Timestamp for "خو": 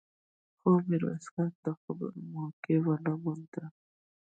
0.59-0.69